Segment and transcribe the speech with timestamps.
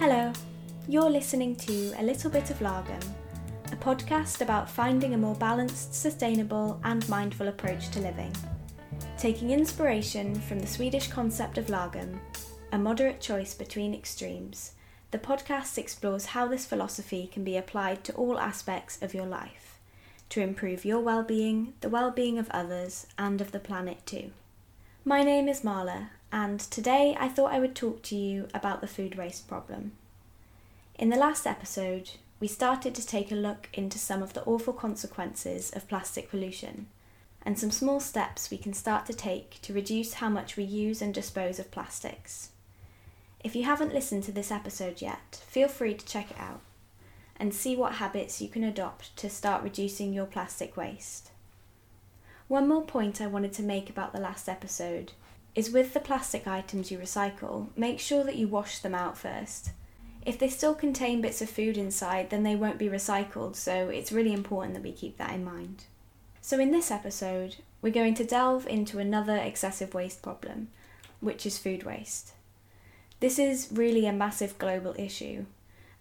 [0.00, 0.32] Hello,
[0.88, 3.04] you're listening to A Little Bit of Lagom,
[3.70, 8.34] a podcast about finding a more balanced, sustainable, and mindful approach to living.
[9.18, 12.18] Taking inspiration from the Swedish concept of lagom,
[12.72, 14.72] a moderate choice between extremes,
[15.10, 19.78] the podcast explores how this philosophy can be applied to all aspects of your life
[20.30, 24.30] to improve your well being, the well being of others, and of the planet too.
[25.04, 28.86] My name is Marla, and today I thought I would talk to you about the
[28.86, 29.92] food waste problem.
[31.00, 34.74] In the last episode, we started to take a look into some of the awful
[34.74, 36.88] consequences of plastic pollution
[37.40, 41.00] and some small steps we can start to take to reduce how much we use
[41.00, 42.50] and dispose of plastics.
[43.42, 46.60] If you haven't listened to this episode yet, feel free to check it out
[47.38, 51.30] and see what habits you can adopt to start reducing your plastic waste.
[52.46, 55.12] One more point I wanted to make about the last episode
[55.54, 59.70] is with the plastic items you recycle, make sure that you wash them out first.
[60.30, 64.12] If they still contain bits of food inside, then they won't be recycled, so it's
[64.12, 65.86] really important that we keep that in mind.
[66.40, 70.68] So, in this episode, we're going to delve into another excessive waste problem,
[71.18, 72.34] which is food waste.
[73.18, 75.46] This is really a massive global issue,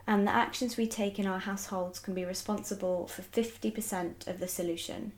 [0.06, 4.48] and the actions we take in our households can be responsible for 50% of the
[4.48, 5.14] solution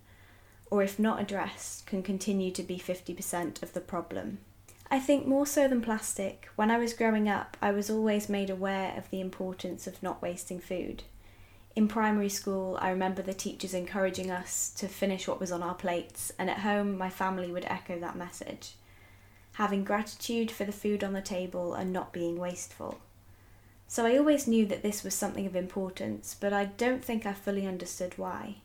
[0.69, 4.37] or if not addressed, can continue to be 50% of the problem.
[4.93, 8.49] I think more so than plastic, when I was growing up, I was always made
[8.49, 11.03] aware of the importance of not wasting food.
[11.77, 15.75] In primary school, I remember the teachers encouraging us to finish what was on our
[15.75, 18.73] plates, and at home, my family would echo that message.
[19.53, 22.99] Having gratitude for the food on the table and not being wasteful.
[23.87, 27.31] So I always knew that this was something of importance, but I don't think I
[27.31, 28.57] fully understood why.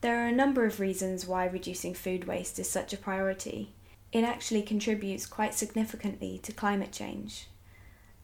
[0.00, 3.72] There are a number of reasons why reducing food waste is such a priority.
[4.12, 7.46] It actually contributes quite significantly to climate change.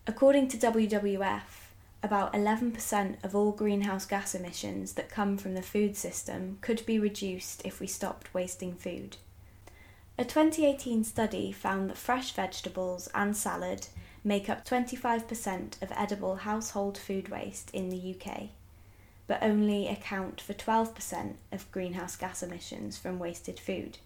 [0.07, 1.71] According to WWF,
[2.03, 6.99] about 11% of all greenhouse gas emissions that come from the food system could be
[6.99, 9.17] reduced if we stopped wasting food.
[10.19, 13.89] A 2018 study found that fresh vegetables and salad
[14.25, 18.51] make up 25% of edible household food waste in the UK
[19.27, 23.99] but only account for 12% of greenhouse gas emissions from wasted food.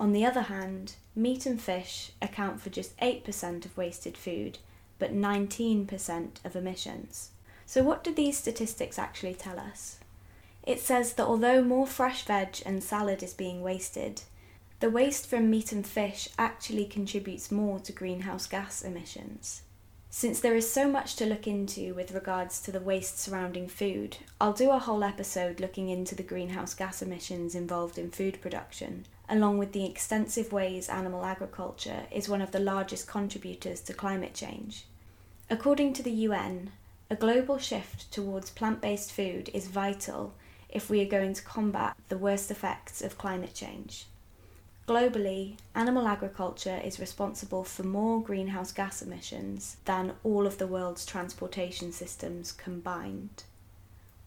[0.00, 4.58] On the other hand, meat and fish account for just 8% of wasted food,
[4.98, 7.30] but 19% of emissions.
[7.66, 9.98] So, what do these statistics actually tell us?
[10.64, 14.22] It says that although more fresh veg and salad is being wasted,
[14.80, 19.62] the waste from meat and fish actually contributes more to greenhouse gas emissions.
[20.10, 24.18] Since there is so much to look into with regards to the waste surrounding food,
[24.40, 29.06] I'll do a whole episode looking into the greenhouse gas emissions involved in food production,
[29.28, 34.34] along with the extensive ways animal agriculture is one of the largest contributors to climate
[34.34, 34.84] change.
[35.50, 36.70] According to the UN,
[37.10, 40.34] a global shift towards plant based food is vital
[40.68, 44.06] if we are going to combat the worst effects of climate change.
[44.86, 51.06] Globally, animal agriculture is responsible for more greenhouse gas emissions than all of the world's
[51.06, 53.44] transportation systems combined.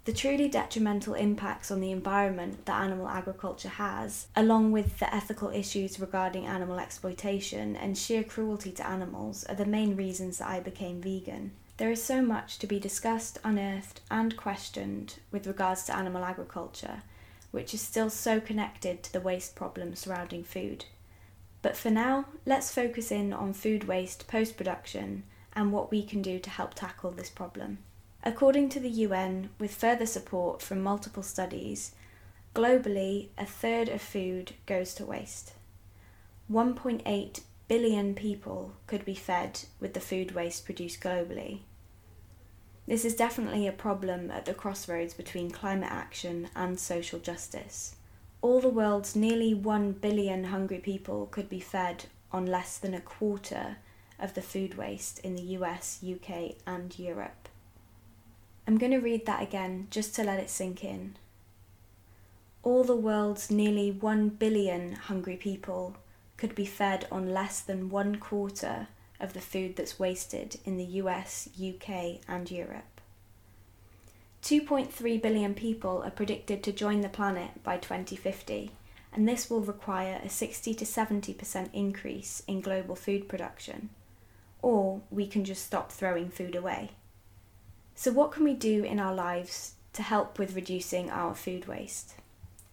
[0.07, 5.49] The truly detrimental impacts on the environment that animal agriculture has, along with the ethical
[5.49, 10.61] issues regarding animal exploitation and sheer cruelty to animals, are the main reasons that I
[10.61, 11.51] became vegan.
[11.75, 17.03] There is so much to be discussed, unearthed, and questioned with regards to animal agriculture,
[17.51, 20.85] which is still so connected to the waste problem surrounding food.
[21.61, 26.21] But for now, let's focus in on food waste post production and what we can
[26.21, 27.79] do to help tackle this problem.
[28.23, 31.93] According to the UN, with further support from multiple studies,
[32.53, 35.53] globally a third of food goes to waste.
[36.51, 41.59] 1.8 billion people could be fed with the food waste produced globally.
[42.87, 47.95] This is definitely a problem at the crossroads between climate action and social justice.
[48.41, 53.01] All the world's nearly 1 billion hungry people could be fed on less than a
[53.01, 53.77] quarter
[54.19, 57.46] of the food waste in the US, UK, and Europe.
[58.67, 61.15] I'm going to read that again just to let it sink in.
[62.63, 65.95] All the world's nearly 1 billion hungry people
[66.35, 68.89] could be fed on less than one quarter
[69.21, 72.99] of the food that's wasted in the US, UK, and Europe.
[74.43, 78.71] 2.3 billion people are predicted to join the planet by 2050,
[79.13, 83.89] and this will require a 60 to 70% increase in global food production.
[84.61, 86.91] Or we can just stop throwing food away.
[87.99, 92.13] So, what can we do in our lives to help with reducing our food waste?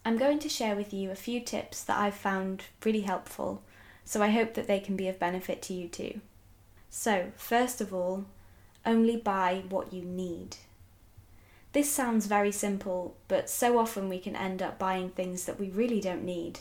[0.04, 3.62] I'm going to share with you a few tips that I've found really helpful,
[4.04, 6.20] so I hope that they can be of benefit to you too.
[6.90, 8.26] So, first of all,
[8.84, 10.58] only buy what you need.
[11.72, 15.70] This sounds very simple, but so often we can end up buying things that we
[15.70, 16.58] really don't need.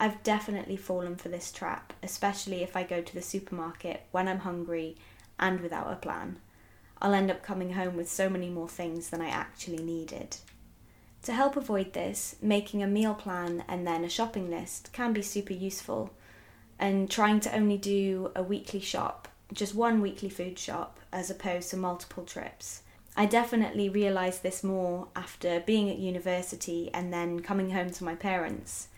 [0.00, 4.40] I've definitely fallen for this trap, especially if I go to the supermarket when I'm
[4.40, 4.96] hungry
[5.38, 6.40] and without a plan.
[7.02, 10.36] I'll end up coming home with so many more things than I actually needed.
[11.22, 15.22] To help avoid this, making a meal plan and then a shopping list can be
[15.22, 16.10] super useful,
[16.78, 21.70] and trying to only do a weekly shop, just one weekly food shop, as opposed
[21.70, 22.82] to multiple trips.
[23.16, 28.14] I definitely realised this more after being at university and then coming home to my
[28.14, 28.88] parents.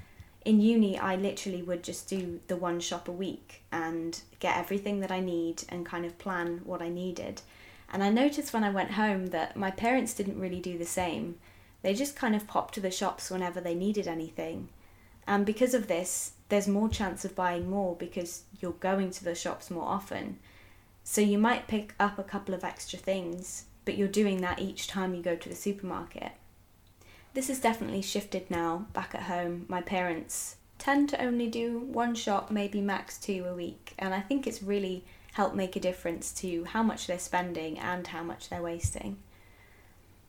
[0.44, 5.00] In uni, I literally would just do the one shop a week and get everything
[5.00, 7.43] that I need and kind of plan what I needed.
[7.92, 11.36] And I noticed when I went home that my parents didn't really do the same
[11.82, 14.68] they just kind of pop to the shops whenever they needed anything.
[15.26, 19.34] And because of this, there's more chance of buying more because you're going to the
[19.34, 20.38] shops more often.
[21.04, 24.86] So you might pick up a couple of extra things, but you're doing that each
[24.86, 26.32] time you go to the supermarket.
[27.34, 29.64] This has definitely shifted now back at home.
[29.68, 34.20] My parents tend to only do one shop, maybe max two a week, and I
[34.20, 38.49] think it's really helped make a difference to how much they're spending and how much
[38.49, 39.19] they're wasting.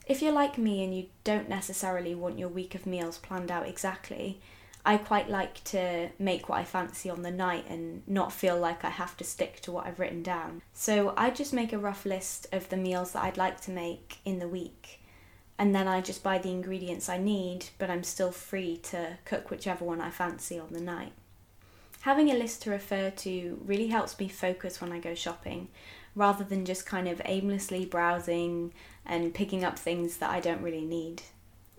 [0.06, 3.68] If you're like me and you don't necessarily want your week of meals planned out
[3.68, 4.42] exactly,
[4.86, 8.84] I quite like to make what I fancy on the night and not feel like
[8.84, 10.62] I have to stick to what I've written down.
[10.74, 14.18] So I just make a rough list of the meals that I'd like to make
[14.26, 15.00] in the week.
[15.58, 19.50] And then I just buy the ingredients I need, but I'm still free to cook
[19.50, 21.14] whichever one I fancy on the night.
[22.04, 25.70] Having a list to refer to really helps me focus when I go shopping
[26.16, 28.74] rather than just kind of aimlessly browsing
[29.06, 31.22] and picking up things that I don't really need.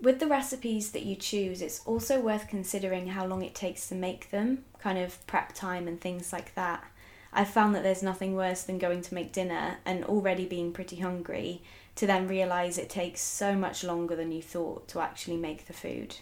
[0.01, 3.95] With the recipes that you choose, it's also worth considering how long it takes to
[3.95, 6.83] make them, kind of prep time and things like that.
[7.31, 10.97] I've found that there's nothing worse than going to make dinner and already being pretty
[10.97, 11.61] hungry
[11.97, 15.75] to then realise it takes so much longer than you thought to actually make the
[15.75, 16.17] food.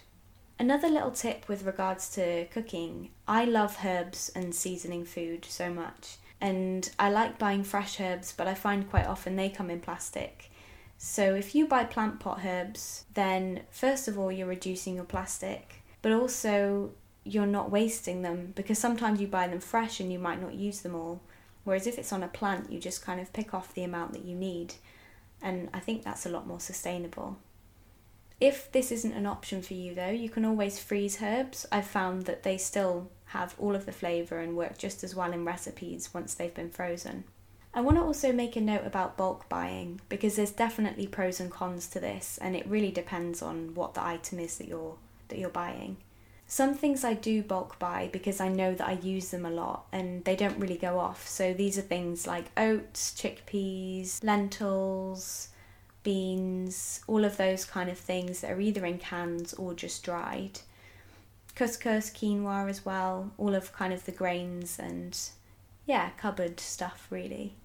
[0.59, 6.17] Another little tip with regards to cooking I love herbs and seasoning food so much
[6.43, 10.51] and I like buying fresh herbs, but I find quite often they come in plastic.
[10.97, 15.83] So if you buy plant pot herbs, then first of all, you're reducing your plastic,
[16.01, 16.91] but also
[17.23, 20.81] you're not wasting them because sometimes you buy them fresh and you might not use
[20.81, 21.21] them all.
[21.63, 24.25] Whereas if it's on a plant, you just kind of pick off the amount that
[24.25, 24.73] you need.
[25.41, 27.37] And I think that's a lot more sustainable.
[28.39, 31.65] If this isn't an option for you though, you can always freeze herbs.
[31.71, 35.31] I've found that they still have all of the flavour and work just as well
[35.31, 37.23] in recipes once they've been frozen.
[37.73, 41.49] I want to also make a note about bulk buying because there's definitely pros and
[41.49, 44.95] cons to this and it really depends on what the item is that you're
[45.29, 45.97] that you're buying.
[46.45, 49.87] Some things I do bulk buy because I know that I use them a lot
[49.91, 51.27] and they don't really go off.
[51.27, 55.47] So these are things like oats, chickpeas, lentils,
[56.03, 60.59] beans, all of those kind of things that are either in cans or just dried
[61.55, 65.17] couscous, quinoa as well, all of kind of the grains and
[65.85, 67.55] yeah, cupboard stuff really.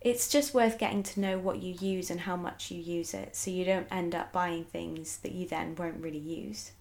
[0.00, 3.34] It's just worth getting to know what you use and how much you use it
[3.34, 6.72] so you don't end up buying things that you then won't really use.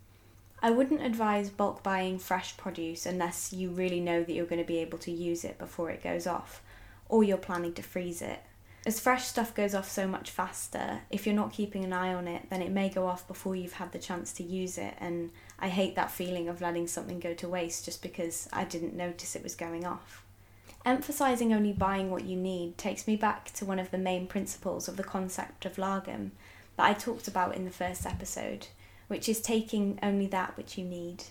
[0.62, 4.68] I wouldn't advise bulk buying fresh produce unless you really know that you're going to
[4.68, 6.62] be able to use it before it goes off
[7.10, 8.40] or you're planning to freeze it
[8.88, 12.26] as fresh stuff goes off so much faster, if you're not keeping an eye on
[12.26, 14.94] it, then it may go off before you've had the chance to use it.
[14.98, 18.96] And I hate that feeling of letting something go to waste just because I didn't
[18.96, 20.24] notice it was going off.
[20.86, 24.88] Emphasizing only buying what you need takes me back to one of the main principles
[24.88, 26.32] of the concept of Lagom
[26.78, 28.68] that I talked about in the first episode,
[29.10, 31.26] which is taking only that which you need,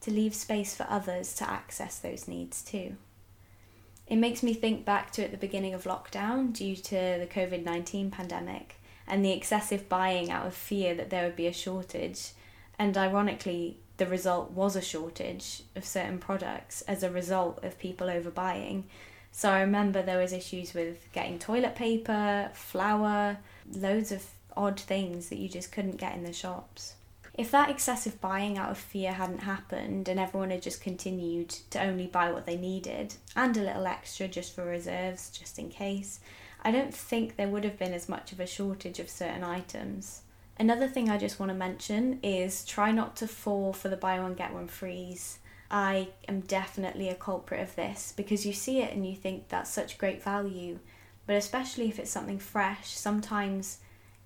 [0.00, 2.96] to leave space for others to access those needs too.
[4.06, 7.64] It makes me think back to at the beginning of lockdown due to the COVID
[7.64, 12.32] 19 pandemic and the excessive buying out of fear that there would be a shortage.
[12.78, 18.08] And ironically, the result was a shortage of certain products as a result of people
[18.08, 18.84] overbuying.
[19.30, 23.38] So I remember there was issues with getting toilet paper, flour,
[23.72, 26.94] loads of odd things that you just couldn't get in the shops.
[27.34, 31.82] If that excessive buying out of fear hadn't happened and everyone had just continued to
[31.82, 36.20] only buy what they needed and a little extra just for reserves, just in case,
[36.62, 40.22] I don't think there would have been as much of a shortage of certain items.
[40.58, 44.20] Another thing I just want to mention is try not to fall for the buy
[44.20, 45.38] one get one freeze.
[45.70, 49.70] I am definitely a culprit of this because you see it and you think that's
[49.70, 50.78] such great value,
[51.26, 53.78] but especially if it's something fresh, sometimes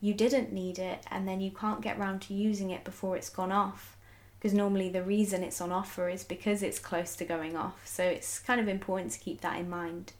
[0.07, 3.29] you didn't need it and then you can't get round to using it before it's
[3.39, 3.97] gone off
[4.39, 8.03] because normally the reason it's on offer is because it's close to going off so
[8.05, 10.13] it's kind of important to keep that in mind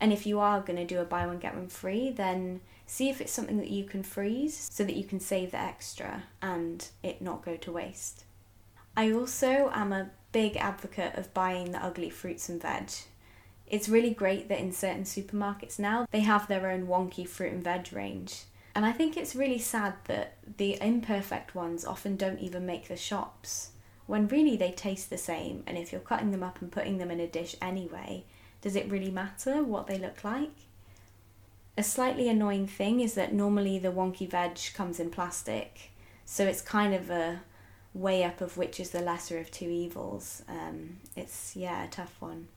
[0.00, 3.08] And if you are going to do a buy one get one free, then see
[3.08, 6.88] if it's something that you can freeze so that you can save the extra and
[7.02, 8.24] it not go to waste.
[8.96, 12.90] I also am a big advocate of buying the ugly fruits and veg.
[13.66, 17.64] It's really great that in certain supermarkets now they have their own wonky fruit and
[17.64, 18.44] veg range.
[18.76, 22.96] And I think it's really sad that the imperfect ones often don't even make the
[22.96, 23.70] shops,
[24.06, 25.64] when really they taste the same.
[25.66, 28.24] And if you're cutting them up and putting them in a dish anyway,
[28.60, 30.52] does it really matter what they look like?
[31.78, 35.92] A slightly annoying thing is that normally the wonky veg comes in plastic,
[36.26, 37.40] so it's kind of a
[37.94, 40.42] way up of which is the lesser of two evils.
[40.50, 42.48] Um, it's, yeah, a tough one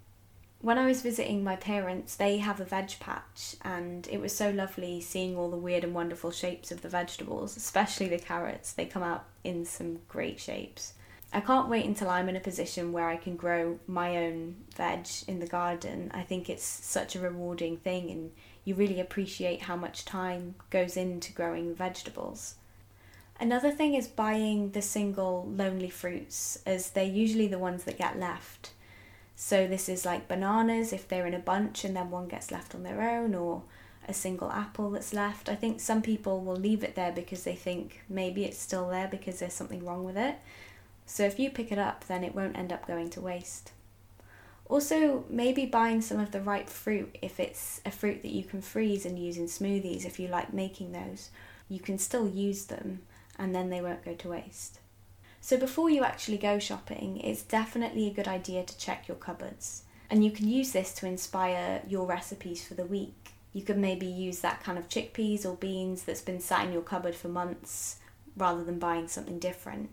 [0.61, 4.49] when I was visiting my parents, they have a veg patch, and it was so
[4.49, 8.73] lovely seeing all the weird and wonderful shapes of the vegetables, especially the carrots.
[8.73, 10.93] They come out in some great shapes.
[11.31, 15.07] I can't wait until I'm in a position where I can grow my own veg
[15.27, 16.11] in the garden.
[16.13, 18.31] I think it's such a rewarding thing, and
[18.65, 22.55] you really appreciate how much time goes into growing vegetables.
[23.39, 28.19] Another thing is buying the single lonely fruits, as they're usually the ones that get
[28.19, 28.73] left.
[29.41, 32.75] So this is like bananas if they're in a bunch and then one gets left
[32.75, 33.63] on their own or
[34.05, 35.47] a single apple that's left.
[35.47, 39.07] I think some people will leave it there because they think maybe it's still there
[39.07, 40.35] because there's something wrong with it.
[41.05, 43.71] So if you pick it up, then it won't end up going to waste.
[44.65, 48.61] Also, maybe buying some of the ripe fruit if it's a fruit that you can
[48.61, 51.29] freeze and use in smoothies if you like making those.
[51.69, 53.03] You can still use them
[53.37, 54.79] and then they won't go to waste.
[55.49, 59.81] So before you actually go shopping, it's definitely a good idea to check your cupboards.
[60.07, 63.31] And you can use this to inspire your recipes for the week.
[63.51, 66.83] You could maybe use that kind of chickpeas or beans that's been sat in your
[66.83, 67.95] cupboard for months
[68.37, 69.89] rather than buying something different.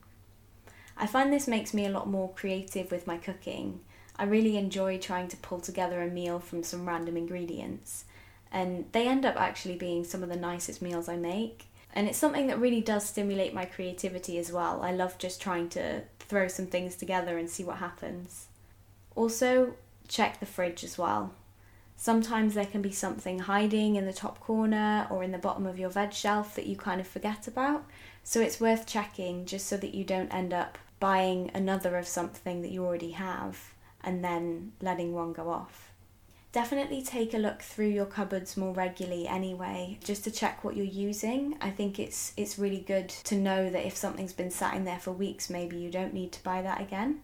[0.94, 3.80] I find this makes me a lot more creative with my cooking.
[4.16, 8.04] I really enjoy trying to pull together a meal from some random ingredients,
[8.52, 11.64] and they end up actually being some of the nicest meals I make.
[11.97, 14.83] And it's something that really does stimulate my creativity as well.
[14.83, 18.49] I love just trying to throw some things together and see what happens.
[19.15, 19.76] Also,
[20.07, 21.33] check the fridge as well.
[21.97, 25.79] Sometimes there can be something hiding in the top corner or in the bottom of
[25.79, 27.87] your veg shelf that you kind of forget about.
[28.23, 32.61] So it's worth checking just so that you don't end up buying another of something
[32.61, 33.73] that you already have
[34.05, 35.86] and then letting one go off
[36.56, 40.86] definitely take a look through your cupboards more regularly anyway just to check what you're
[40.86, 41.54] using.
[41.60, 44.98] I think it's it's really good to know that if something's been sat in there
[44.98, 47.20] for weeks maybe you don't need to buy that again.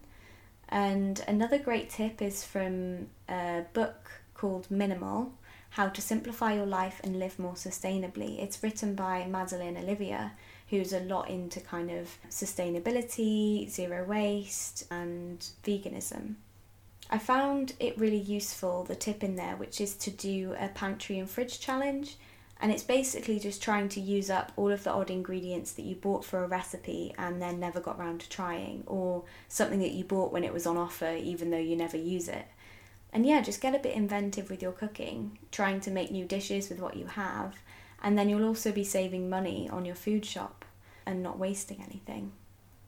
[0.69, 5.33] And another great tip is from a book called minimal
[5.71, 8.39] how to simplify your life and live more sustainably.
[8.39, 10.33] It's written by Madeleine Olivia
[10.67, 16.35] who's a lot into kind of sustainability zero waste and veganism
[17.13, 21.19] I found it really useful, the tip in there, which is to do a pantry
[21.19, 22.17] and fridge challenge.
[22.59, 25.93] And it's basically just trying to use up all of the odd ingredients that you
[25.93, 30.03] bought for a recipe and then never got round to trying, or something that you
[30.03, 32.47] bought when it was on offer, even though you never use it.
[33.11, 36.67] And yeah, just get a bit inventive with your cooking, trying to make new dishes
[36.67, 37.57] with what you have,
[38.01, 40.65] and then you'll also be saving money on your food shop
[41.05, 42.31] and not wasting anything.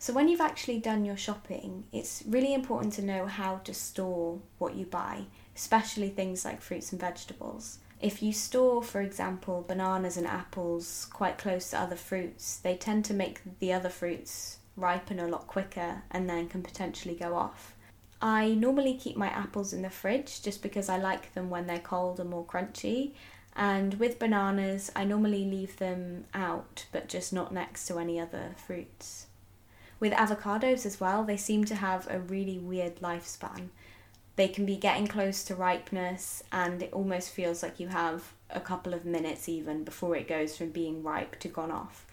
[0.06, 4.40] So, when you've actually done your shopping, it's really important to know how to store
[4.60, 5.24] what you buy,
[5.56, 7.80] especially things like fruits and vegetables.
[8.00, 13.04] If you store, for example, bananas and apples quite close to other fruits, they tend
[13.06, 17.74] to make the other fruits ripen a lot quicker and then can potentially go off.
[18.22, 21.80] I normally keep my apples in the fridge just because I like them when they're
[21.80, 23.14] cold and more crunchy.
[23.56, 28.54] And with bananas, I normally leave them out, but just not next to any other
[28.68, 29.26] fruits.
[30.00, 33.70] With avocados as well, they seem to have a really weird lifespan.
[34.36, 38.60] They can be getting close to ripeness, and it almost feels like you have a
[38.60, 42.06] couple of minutes even before it goes from being ripe to gone off.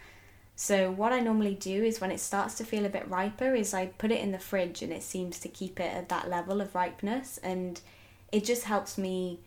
[0.54, 3.74] So what I normally do is when it starts to feel a bit riper is
[3.74, 6.60] I put it in the fridge and it seems to keep it at that level
[6.60, 7.80] of ripeness and
[8.30, 9.40] it just helps me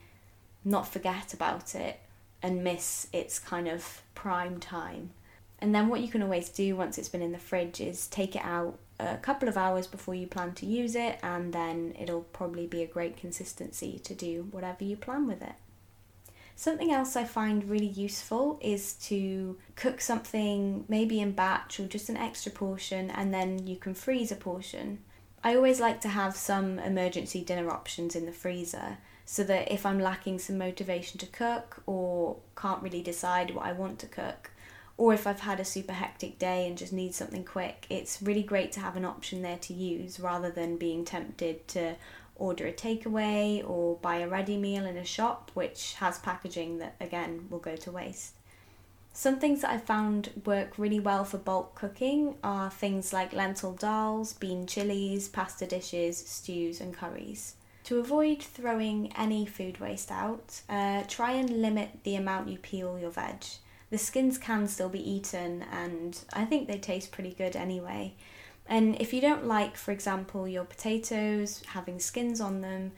[0.63, 1.99] not forget about it
[2.41, 5.11] and miss its kind of prime time.
[5.59, 8.35] And then what you can always do once it's been in the fridge is take
[8.35, 12.21] it out a couple of hours before you plan to use it, and then it'll
[12.21, 15.55] probably be a great consistency to do whatever you plan with it.
[16.57, 22.07] Something else I find really useful is to cook something maybe in batch or just
[22.07, 24.99] an extra portion, and then you can freeze a portion.
[25.43, 29.85] I always like to have some emergency dinner options in the freezer so that if
[29.85, 34.51] I'm lacking some motivation to cook or can't really decide what I want to cook,
[34.97, 38.43] or if I've had a super hectic day and just need something quick, it's really
[38.43, 41.95] great to have an option there to use rather than being tempted to
[42.35, 46.95] order a takeaway or buy a ready meal in a shop which has packaging that
[46.99, 48.35] again will go to waste.
[49.13, 53.73] Some things that I found work really well for bulk cooking are things like lentil
[53.73, 57.55] dals, bean chilies, pasta dishes, stews, and curries.
[57.85, 62.99] To avoid throwing any food waste out, uh, try and limit the amount you peel
[62.99, 63.45] your veg.
[63.95, 68.15] The skins can still be eaten, and I think they taste pretty good anyway.
[68.67, 72.91] And if you don't like, for example, your potatoes having skins on them,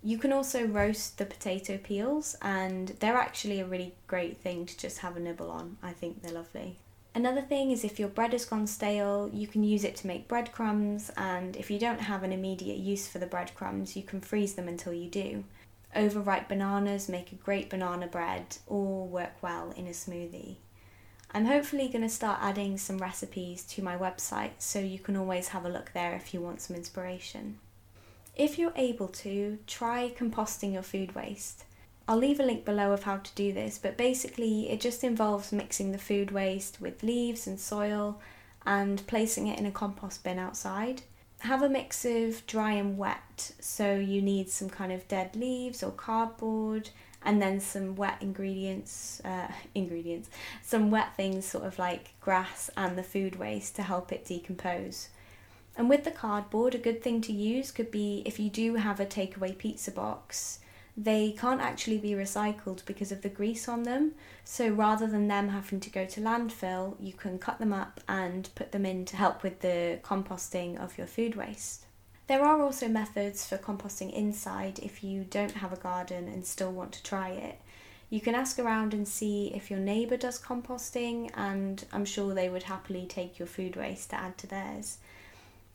[0.00, 4.78] you can also roast the potato peels, and they're actually a really great thing to
[4.78, 5.76] just have a nibble on.
[5.82, 6.78] I think they're lovely.
[7.16, 10.28] Another thing is if your bread has gone stale, you can use it to make
[10.28, 14.54] breadcrumbs, and if you don't have an immediate use for the breadcrumbs, you can freeze
[14.54, 15.42] them until you do.
[15.94, 20.56] Overripe bananas make a great banana bread or work well in a smoothie.
[21.32, 25.48] I'm hopefully going to start adding some recipes to my website so you can always
[25.48, 27.58] have a look there if you want some inspiration.
[28.36, 31.64] If you're able to, try composting your food waste.
[32.06, 35.52] I'll leave a link below of how to do this, but basically it just involves
[35.52, 38.20] mixing the food waste with leaves and soil
[38.66, 41.02] and placing it in a compost bin outside.
[41.44, 45.82] Have a mix of dry and wet, so you need some kind of dead leaves
[45.82, 46.88] or cardboard,
[47.22, 50.30] and then some wet ingredients, uh, ingredients,
[50.62, 55.10] some wet things sort of like grass and the food waste to help it decompose.
[55.76, 58.98] And with the cardboard, a good thing to use could be if you do have
[58.98, 60.60] a takeaway pizza box,
[60.96, 64.12] they can't actually be recycled because of the grease on them.
[64.44, 68.48] So rather than them having to go to landfill, you can cut them up and
[68.54, 71.86] put them in to help with the composting of your food waste.
[72.26, 76.72] There are also methods for composting inside if you don't have a garden and still
[76.72, 77.60] want to try it.
[78.08, 82.48] You can ask around and see if your neighbour does composting, and I'm sure they
[82.48, 84.98] would happily take your food waste to add to theirs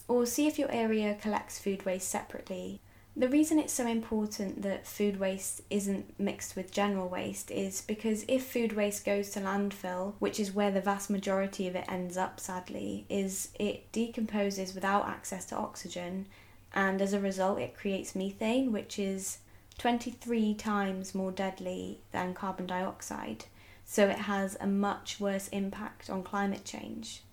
[0.07, 2.81] or see if your area collects food waste separately.
[3.15, 8.23] The reason it's so important that food waste isn't mixed with general waste is because
[8.27, 12.15] if food waste goes to landfill, which is where the vast majority of it ends
[12.15, 16.27] up sadly, is it decomposes without access to oxygen
[16.73, 19.39] and as a result it creates methane which is
[19.79, 23.45] 23 times more deadly than carbon dioxide.
[23.85, 27.23] So it has a much worse impact on climate change.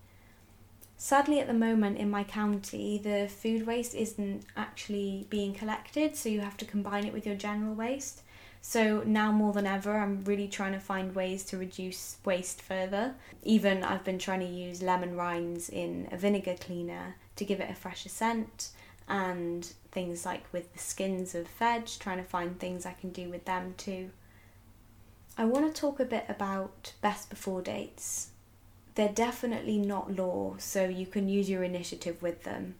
[0.99, 6.27] Sadly, at the moment in my county, the food waste isn't actually being collected, so
[6.27, 8.23] you have to combine it with your general waste.
[8.61, 13.13] So now more than ever, I'm really trying to find ways to reduce waste further.
[13.43, 17.69] Even I've been trying to use lemon rinds in a vinegar cleaner to give it
[17.69, 18.69] a fresher scent,
[19.07, 23.29] and things like with the skins of veg, trying to find things I can do
[23.29, 24.09] with them too.
[25.37, 28.31] I want to talk a bit about best before dates
[28.97, 32.73] they're definitely not law, so you can use your initiative with them.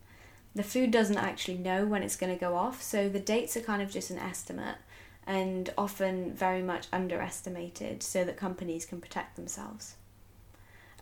[0.56, 3.62] The food doesn't actually know when it's going to go off, so the dates are
[3.62, 4.78] kind of just an estimate
[5.28, 9.94] and often very much underestimated so that companies can protect themselves.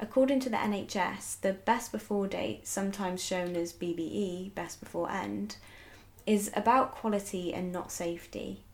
[0.02, 5.56] According to the NHS, the best before date, sometimes shown as BBE, best before end,
[6.28, 8.66] is about quality and not safety.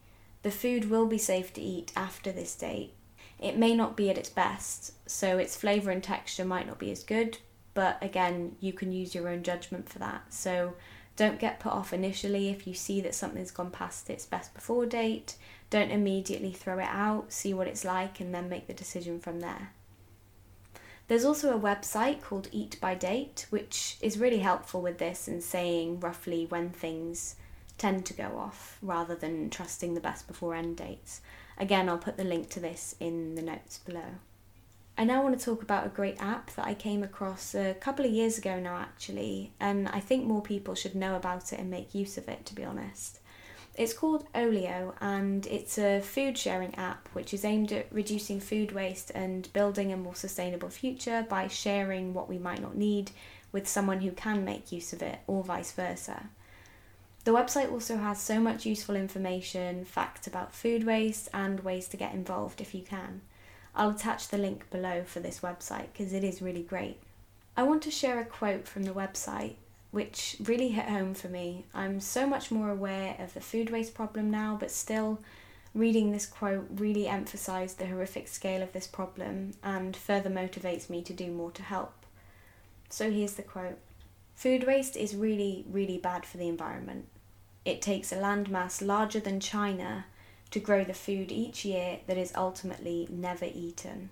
[0.41, 2.95] The food will be safe to eat after this date,
[3.41, 6.89] it may not be at its best, so its flavour and texture might not be
[6.89, 7.37] as good,
[7.73, 10.33] but again, you can use your own judgment for that.
[10.33, 10.73] So
[11.17, 14.85] don't get put off initially if you see that something's gone past its best before
[14.85, 15.35] date.
[15.69, 19.41] Don't immediately throw it out, see what it's like, and then make the decision from
[19.41, 19.73] there.
[21.07, 25.43] There's also a website called Eat by Date, which is really helpful with this and
[25.43, 27.35] saying roughly when things
[27.77, 31.19] tend to go off rather than trusting the best before end dates.
[31.57, 34.15] Again, I'll put the link to this in the notes below.
[35.01, 38.05] I now want to talk about a great app that I came across a couple
[38.05, 41.71] of years ago now, actually, and I think more people should know about it and
[41.71, 43.19] make use of it, to be honest.
[43.73, 48.73] It's called Olio and it's a food sharing app which is aimed at reducing food
[48.73, 53.09] waste and building a more sustainable future by sharing what we might not need
[53.51, 56.29] with someone who can make use of it, or vice versa.
[57.23, 61.97] The website also has so much useful information, facts about food waste, and ways to
[61.97, 63.21] get involved if you can.
[63.75, 66.97] I'll attach the link below for this website because it is really great.
[67.55, 69.55] I want to share a quote from the website
[69.91, 71.65] which really hit home for me.
[71.73, 75.19] I'm so much more aware of the food waste problem now, but still,
[75.75, 81.01] reading this quote really emphasised the horrific scale of this problem and further motivates me
[81.03, 81.93] to do more to help.
[82.89, 83.77] So here's the quote
[84.35, 87.07] Food waste is really, really bad for the environment.
[87.63, 90.05] It takes a landmass larger than China
[90.51, 94.09] to grow the food each year that is ultimately never eaten.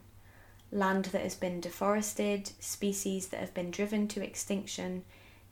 [0.71, 5.03] Land that has been deforested, species that have been driven to extinction,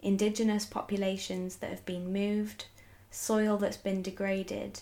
[0.02, 2.66] indigenous populations that have been moved,
[3.12, 4.82] soil that's been degraded,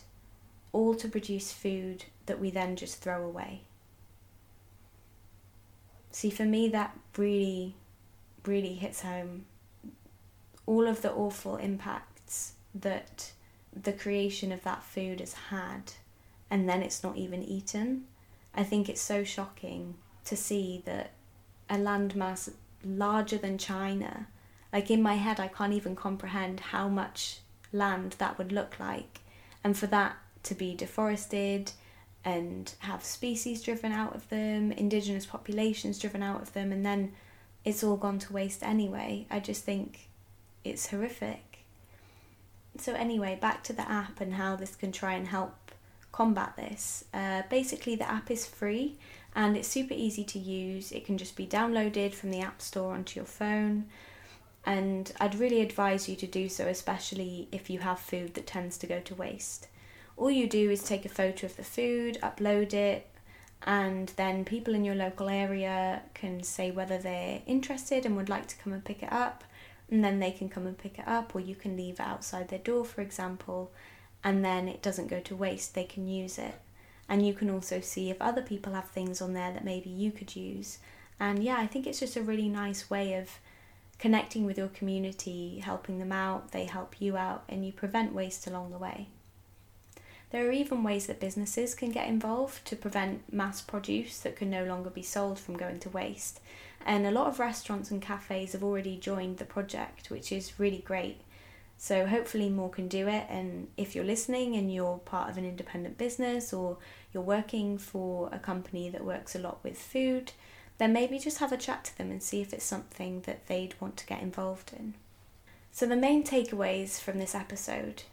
[0.71, 3.61] all to produce food that we then just throw away.
[6.11, 7.75] See, for me, that really,
[8.45, 9.45] really hits home
[10.65, 13.31] all of the awful impacts that
[13.75, 15.93] the creation of that food has had,
[16.49, 18.05] and then it's not even eaten.
[18.53, 21.11] I think it's so shocking to see that
[21.69, 22.51] a landmass
[22.83, 24.27] larger than China,
[24.71, 27.39] like in my head, I can't even comprehend how much
[27.71, 29.19] land that would look like.
[29.63, 31.71] And for that to be deforested
[32.23, 37.13] and have species driven out of them, indigenous populations driven out of them, and then
[37.63, 39.25] it's all gone to waste anyway.
[39.29, 40.09] I just think
[40.63, 41.54] it's horrific.
[42.77, 45.71] So, anyway, back to the app and how this can try and help
[46.11, 47.05] combat this.
[47.13, 48.97] Uh, basically, the app is free
[49.35, 50.91] and it's super easy to use.
[50.91, 53.85] It can just be downloaded from the App Store onto your phone.
[54.65, 58.77] And I'd really advise you to do so, especially if you have food that tends
[58.79, 59.67] to go to waste.
[60.17, 63.07] All you do is take a photo of the food, upload it,
[63.63, 68.47] and then people in your local area can say whether they're interested and would like
[68.47, 69.43] to come and pick it up
[69.89, 72.49] and then they can come and pick it up, or you can leave it outside
[72.49, 73.71] their door, for example,
[74.23, 76.55] and then it doesn't go to waste, they can use it.
[77.07, 80.11] And you can also see if other people have things on there that maybe you
[80.11, 80.79] could use.
[81.19, 83.29] And yeah, I think it's just a really nice way of
[83.99, 88.47] connecting with your community, helping them out, they help you out, and you prevent waste
[88.47, 89.07] along the way.
[90.31, 94.49] There are even ways that businesses can get involved to prevent mass produce that can
[94.49, 96.39] no longer be sold from going to waste.
[96.85, 100.83] And a lot of restaurants and cafes have already joined the project, which is really
[100.85, 101.21] great.
[101.77, 103.25] So hopefully more can do it.
[103.29, 106.77] And if you're listening and you're part of an independent business or
[107.13, 110.31] you're working for a company that works a lot with food,
[110.77, 113.79] then maybe just have a chat to them and see if it's something that they'd
[113.79, 114.93] want to get involved in.
[115.71, 118.03] So, the main takeaways from this episode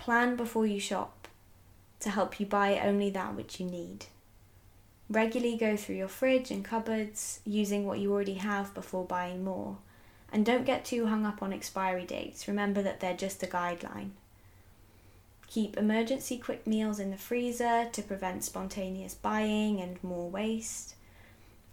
[0.00, 1.28] plan before you shop
[2.00, 4.06] to help you buy only that which you need.
[5.10, 9.76] Regularly go through your fridge and cupboards using what you already have before buying more.
[10.32, 14.10] And don't get too hung up on expiry dates, remember that they're just a guideline.
[15.46, 20.94] Keep emergency quick meals in the freezer to prevent spontaneous buying and more waste.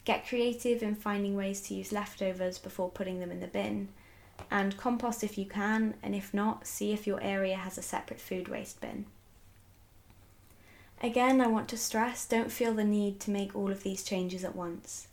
[0.04, 3.90] Get creative in finding ways to use leftovers before putting them in the bin.
[4.50, 8.22] And compost if you can, and if not, see if your area has a separate
[8.22, 9.06] food waste bin.
[11.04, 14.44] Again, I want to stress don't feel the need to make all of these changes
[14.44, 15.08] at once.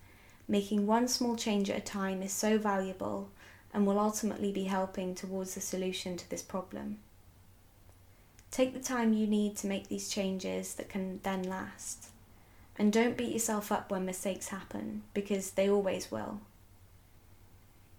[0.49, 3.31] Making one small change at a time is so valuable
[3.73, 6.99] and will ultimately be helping towards the solution to this problem.
[8.51, 12.11] Take the time you need to make these changes that can then last.
[12.79, 16.41] And don't beat yourself up when mistakes happen, because they always will.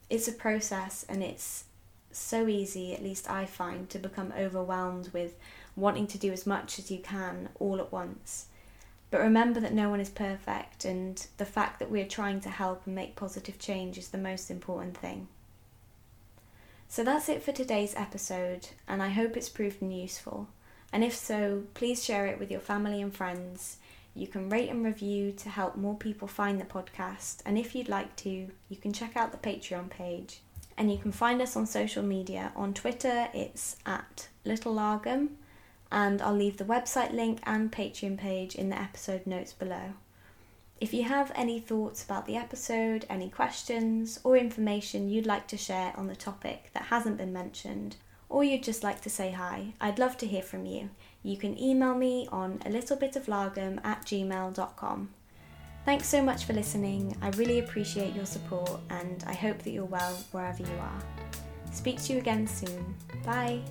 [0.10, 1.66] It's a process and it's
[2.12, 5.36] so easy, at least I find, to become overwhelmed with
[5.76, 8.46] wanting to do as much as you can all at once.
[9.12, 12.84] But remember that no one is perfect, and the fact that we're trying to help
[12.86, 15.28] and make positive change is the most important thing.
[16.88, 20.48] So that's it for today's episode, and I hope it's proven useful.
[20.94, 23.78] And if so, please share it with your family and friends.
[24.18, 27.90] You can rate and review to help more people find the podcast, and if you'd
[27.90, 30.40] like to, you can check out the Patreon page.
[30.78, 32.54] And you can find us on social media.
[32.56, 35.32] On Twitter, it's at Little Lagom,
[35.92, 39.94] and I'll leave the website link and Patreon page in the episode notes below.
[40.80, 45.58] If you have any thoughts about the episode, any questions, or information you'd like to
[45.58, 47.98] share on the topic that hasn't been mentioned,
[48.28, 50.90] or you'd just like to say hi, I'd love to hear from you.
[51.26, 55.10] You can email me on a little bit of lagom at gmail.com.
[55.84, 57.18] Thanks so much for listening.
[57.20, 61.02] I really appreciate your support and I hope that you're well wherever you are.
[61.72, 62.96] Speak to you again soon.
[63.26, 63.62] Bye.